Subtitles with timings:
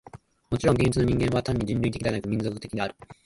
[0.49, 2.95] もちろん現実の人間は単に人類的でなく、民族的である。